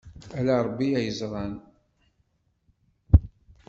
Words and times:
Ala 0.39 0.55
Ṛebbi 0.65 0.87
ay 0.97 1.05
yeẓran. 1.07 1.53